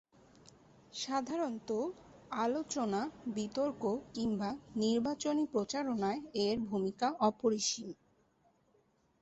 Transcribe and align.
সাধারণতঃ 0.93 1.81
আলোচনা, 2.37 3.01
বিতর্ক 3.35 3.83
কিংবা 4.15 4.49
নির্বাচনী 4.81 5.43
প্রচারণায় 5.53 6.19
এর 6.45 6.57
ভূমিকা 6.69 7.07
অপরিসীম। 7.29 7.89